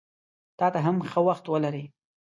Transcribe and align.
تاته 0.59 0.79
هم 0.85 0.95
ښه 1.09 1.19
وخت 1.27 1.45
ولرې! 1.49 1.83